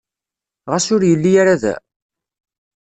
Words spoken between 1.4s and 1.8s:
ara da?